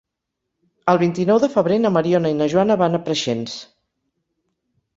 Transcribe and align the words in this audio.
El 0.93 0.99
vint-i-nou 1.03 1.41
de 1.43 1.49
febrer 1.57 1.77
na 1.83 1.93
Mariona 1.99 2.33
i 2.33 2.37
na 2.39 2.49
Joana 2.55 2.79
van 2.85 3.01
a 3.01 3.05
Preixens. 3.11 3.61